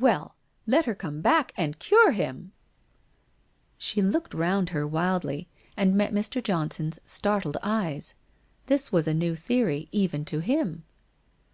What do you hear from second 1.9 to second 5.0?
him!' She looked round her